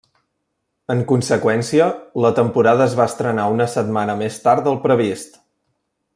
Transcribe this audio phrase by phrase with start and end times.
[0.93, 1.89] En conseqüència,
[2.25, 5.39] la temporada es va estrenar una setmana més tard del previst.